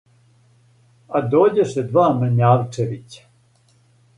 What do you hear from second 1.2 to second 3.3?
дођоше два Мрњавчевића,